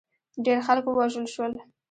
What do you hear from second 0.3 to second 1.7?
ډېر خلک ووژل شول.